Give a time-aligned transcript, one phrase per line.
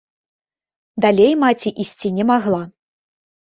[1.05, 2.63] Далей маці ісці не магла.